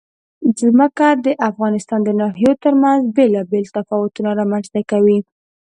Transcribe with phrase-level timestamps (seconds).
[0.59, 5.19] ځمکه د افغانستان د ناحیو ترمنځ بېلابېل تفاوتونه رامنځ ته کوي.